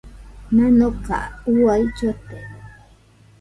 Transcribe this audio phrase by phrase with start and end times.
[0.55, 1.17] Nanoka
[1.55, 2.37] uai llote.